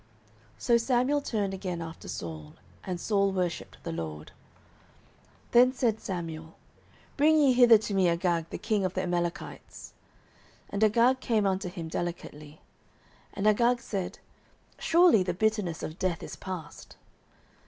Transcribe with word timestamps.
09:015:031 0.57 0.61
So 0.63 0.77
Samuel 0.77 1.21
turned 1.21 1.53
again 1.53 1.79
after 1.79 2.07
Saul; 2.07 2.53
and 2.83 2.99
Saul 2.99 3.31
worshipped 3.31 3.77
the 3.83 3.91
LORD. 3.91 4.31
09:015:032 5.49 5.51
Then 5.51 5.73
said 5.73 5.99
Samuel, 5.99 6.57
Bring 7.17 7.37
ye 7.37 7.53
hither 7.53 7.77
to 7.77 7.93
me 7.93 8.09
Agag 8.09 8.49
the 8.49 8.57
king 8.57 8.83
of 8.83 8.95
the 8.95 9.03
Amalekites. 9.03 9.93
And 10.71 10.83
Agag 10.83 11.19
came 11.19 11.45
unto 11.45 11.69
him 11.69 11.87
delicately. 11.87 12.61
And 13.35 13.47
Agag 13.47 13.79
said, 13.79 14.17
Surely 14.79 15.21
the 15.21 15.35
bitterness 15.35 15.83
of 15.83 15.99
death 15.99 16.23
is 16.23 16.35
past. 16.35 16.95